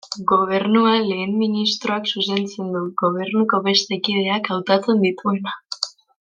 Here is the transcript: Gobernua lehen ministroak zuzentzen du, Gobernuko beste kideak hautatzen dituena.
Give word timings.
Gobernua 0.29 0.93
lehen 1.09 1.35
ministroak 1.41 2.09
zuzentzen 2.15 2.71
du, 2.77 2.81
Gobernuko 3.05 3.61
beste 3.71 4.01
kideak 4.09 4.51
hautatzen 4.57 5.05
dituena. 5.07 5.55